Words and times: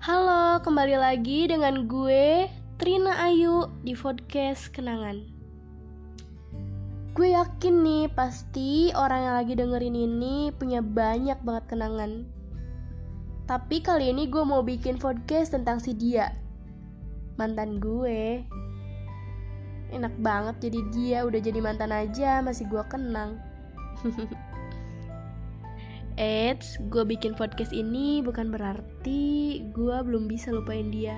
Halo, 0.00 0.56
kembali 0.64 0.96
lagi 0.96 1.44
dengan 1.44 1.84
gue 1.84 2.48
Trina 2.80 3.28
Ayu 3.28 3.68
di 3.84 3.92
podcast 3.92 4.72
Kenangan. 4.72 5.20
Gue 7.12 7.36
yakin 7.36 7.84
nih 7.84 8.04
pasti 8.16 8.88
orang 8.96 9.20
yang 9.20 9.36
lagi 9.36 9.52
dengerin 9.52 9.96
ini 10.00 10.48
punya 10.56 10.80
banyak 10.80 11.36
banget 11.44 11.76
kenangan. 11.76 12.24
Tapi 13.44 13.84
kali 13.84 14.08
ini 14.08 14.32
gue 14.32 14.40
mau 14.40 14.64
bikin 14.64 14.96
podcast 14.96 15.52
tentang 15.52 15.76
si 15.76 15.92
dia. 15.92 16.32
Mantan 17.36 17.84
gue. 17.84 18.48
Enak 19.92 20.16
banget 20.24 20.56
jadi 20.72 20.80
dia 20.88 21.18
udah 21.28 21.36
jadi 21.36 21.60
mantan 21.60 21.92
aja 21.92 22.40
masih 22.40 22.64
gue 22.64 22.80
kenang. 22.88 23.36
Eits, 26.20 26.76
gue 26.92 27.08
bikin 27.08 27.32
podcast 27.32 27.72
ini 27.72 28.20
bukan 28.20 28.52
berarti 28.52 29.64
gue 29.72 29.96
belum 30.04 30.28
bisa 30.28 30.52
lupain 30.52 30.92
dia. 30.92 31.16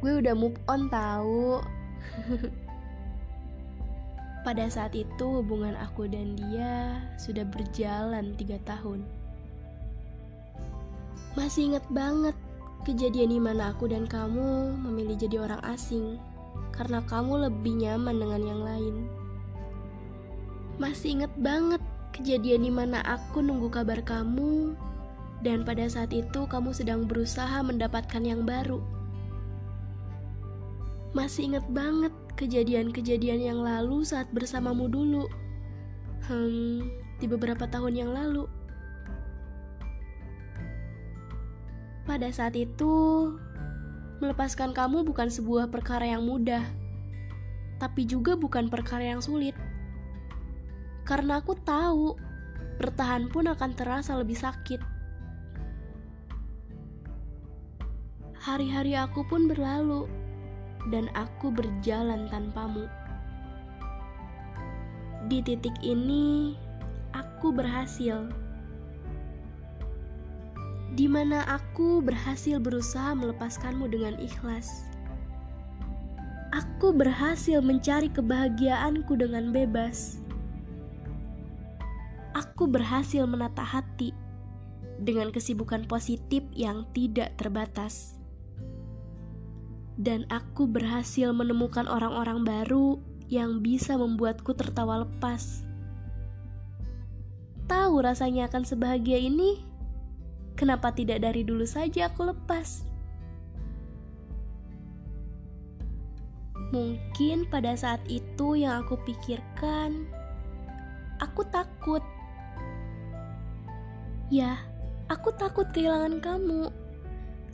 Gue 0.00 0.24
udah 0.24 0.32
move 0.32 0.56
on 0.72 0.88
tahu. 0.88 1.60
Pada 4.46 4.64
saat 4.72 4.96
itu 4.96 5.26
hubungan 5.44 5.76
aku 5.76 6.08
dan 6.08 6.32
dia 6.32 7.04
sudah 7.20 7.44
berjalan 7.44 8.32
tiga 8.40 8.56
tahun. 8.64 9.04
Masih 11.36 11.76
inget 11.76 11.84
banget 11.92 12.32
kejadian 12.88 13.36
di 13.36 13.40
mana 13.42 13.76
aku 13.76 13.84
dan 13.84 14.08
kamu 14.08 14.80
memilih 14.80 15.20
jadi 15.20 15.44
orang 15.44 15.60
asing 15.68 16.16
karena 16.72 17.04
kamu 17.04 17.52
lebih 17.52 17.84
nyaman 17.84 18.16
dengan 18.16 18.42
yang 18.48 18.60
lain. 18.64 18.96
Masih 20.80 21.20
inget 21.20 21.32
banget 21.36 21.84
kejadian 22.16 22.64
di 22.64 22.72
mana 22.72 23.04
aku 23.04 23.44
nunggu 23.44 23.68
kabar 23.68 24.00
kamu, 24.00 24.72
dan 25.44 25.68
pada 25.68 25.84
saat 25.84 26.16
itu 26.16 26.48
kamu 26.48 26.72
sedang 26.72 27.04
berusaha 27.04 27.60
mendapatkan 27.60 28.24
yang 28.24 28.48
baru. 28.48 28.80
Masih 31.12 31.52
ingat 31.52 31.68
banget 31.68 32.12
kejadian-kejadian 32.40 33.40
yang 33.40 33.60
lalu 33.60 34.00
saat 34.04 34.28
bersamamu 34.32 34.88
dulu. 34.88 35.28
Hmm, 36.24 36.88
di 37.20 37.28
beberapa 37.28 37.68
tahun 37.68 37.94
yang 37.94 38.10
lalu. 38.12 38.48
Pada 42.08 42.32
saat 42.32 42.56
itu, 42.56 42.94
melepaskan 44.24 44.72
kamu 44.72 45.04
bukan 45.04 45.28
sebuah 45.28 45.68
perkara 45.68 46.06
yang 46.08 46.24
mudah, 46.24 46.64
tapi 47.76 48.08
juga 48.08 48.38
bukan 48.38 48.72
perkara 48.72 49.04
yang 49.04 49.20
sulit 49.20 49.52
karena 51.06 51.38
aku 51.38 51.54
tahu 51.62 52.18
bertahan 52.82 53.30
pun 53.30 53.46
akan 53.46 53.70
terasa 53.78 54.18
lebih 54.18 54.34
sakit. 54.34 54.82
Hari-hari 58.42 58.98
aku 58.98 59.22
pun 59.26 59.46
berlalu, 59.46 60.10
dan 60.90 61.06
aku 61.14 61.50
berjalan 61.50 62.26
tanpamu. 62.30 62.90
Di 65.26 65.42
titik 65.42 65.74
ini, 65.82 66.54
aku 67.14 67.50
berhasil. 67.50 68.30
Di 70.94 71.06
mana 71.10 71.42
aku 71.46 71.98
berhasil 72.02 72.62
berusaha 72.62 73.14
melepaskanmu 73.18 73.90
dengan 73.90 74.14
ikhlas. 74.22 74.86
Aku 76.54 76.94
berhasil 76.94 77.58
mencari 77.58 78.06
kebahagiaanku 78.08 79.18
dengan 79.18 79.50
bebas 79.50 80.25
aku 82.36 82.68
berhasil 82.68 83.24
menata 83.24 83.64
hati 83.64 84.12
dengan 85.00 85.32
kesibukan 85.32 85.88
positif 85.88 86.44
yang 86.52 86.84
tidak 86.92 87.32
terbatas. 87.40 88.20
Dan 89.96 90.28
aku 90.28 90.68
berhasil 90.68 91.32
menemukan 91.32 91.88
orang-orang 91.88 92.44
baru 92.44 93.00
yang 93.32 93.64
bisa 93.64 93.96
membuatku 93.96 94.52
tertawa 94.52 95.08
lepas. 95.08 95.64
Tahu 97.64 98.04
rasanya 98.04 98.52
akan 98.52 98.68
sebahagia 98.68 99.16
ini? 99.16 99.64
Kenapa 100.52 100.92
tidak 100.92 101.24
dari 101.24 101.40
dulu 101.40 101.64
saja 101.64 102.12
aku 102.12 102.28
lepas? 102.28 102.84
Mungkin 106.76 107.48
pada 107.48 107.72
saat 107.72 108.04
itu 108.04 108.60
yang 108.60 108.84
aku 108.84 109.00
pikirkan, 109.08 110.04
aku 111.24 111.40
takut 111.48 112.04
Ya, 114.26 114.58
aku 115.06 115.30
takut 115.38 115.70
kehilangan 115.70 116.18
kamu. 116.18 116.74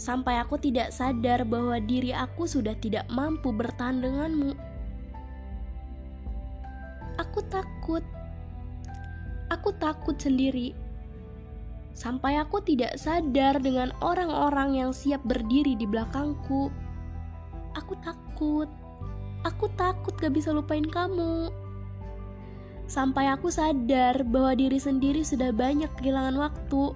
Sampai 0.01 0.41
aku 0.41 0.57
tidak 0.57 0.89
sadar 0.89 1.45
bahwa 1.45 1.77
diri 1.85 2.17
aku 2.17 2.49
sudah 2.49 2.73
tidak 2.81 3.05
mampu 3.13 3.53
bertahan 3.53 4.01
denganmu. 4.01 4.57
Aku 7.21 7.45
takut. 7.53 8.01
Aku 9.53 9.77
takut 9.77 10.17
sendiri. 10.17 10.73
Sampai 11.93 12.41
aku 12.41 12.65
tidak 12.65 12.97
sadar 12.97 13.61
dengan 13.61 13.93
orang-orang 14.01 14.81
yang 14.81 14.91
siap 14.97 15.21
berdiri 15.29 15.77
di 15.77 15.85
belakangku. 15.85 16.73
Aku 17.77 17.95
takut. 18.01 18.67
Aku 19.45 19.69
takut 19.77 20.17
gak 20.17 20.33
bisa 20.33 20.57
lupain 20.57 20.89
kamu 20.89 21.62
sampai 22.93 23.25
aku 23.33 23.49
sadar 23.49 24.21
bahwa 24.21 24.53
diri 24.53 24.77
sendiri 24.77 25.25
sudah 25.25 25.49
banyak 25.49 25.89
kehilangan 25.97 26.37
waktu. 26.37 26.93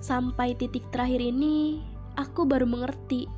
Sampai 0.00 0.56
titik 0.56 0.88
terakhir 0.96 1.20
ini, 1.20 1.84
aku 2.16 2.48
baru 2.48 2.64
mengerti. 2.64 3.28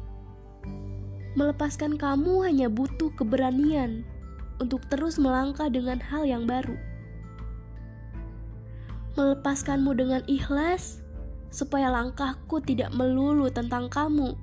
Melepaskan 1.34 1.98
kamu 1.98 2.46
hanya 2.46 2.70
butuh 2.70 3.10
keberanian 3.18 4.06
untuk 4.62 4.86
terus 4.86 5.18
melangkah 5.18 5.66
dengan 5.66 5.98
hal 5.98 6.22
yang 6.22 6.46
baru. 6.46 6.78
Melepaskanmu 9.18 9.90
dengan 9.98 10.22
ikhlas 10.30 11.02
supaya 11.50 11.90
langkahku 11.90 12.62
tidak 12.62 12.94
melulu 12.94 13.50
tentang 13.50 13.90
kamu 13.90 14.38